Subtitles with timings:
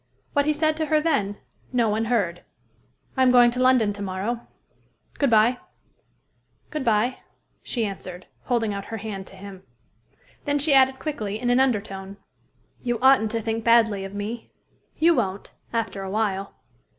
[0.33, 1.37] What he said to her then,
[1.71, 2.43] no one heard.
[3.15, 4.47] "I am going to London to morrow.
[5.19, 5.59] Good by."
[6.71, 7.19] "Good by,"
[7.61, 9.61] she answered, holding out her hand to him.
[10.45, 12.17] Then she added quickly, in an under tone,
[12.81, 14.49] "You oughtn't to think badly of me.
[14.97, 16.55] You won't, after a while."